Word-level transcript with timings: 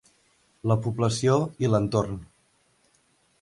La 0.71 0.77
població 0.85 1.35
i 1.65 1.71
l'entorn. 1.75 2.17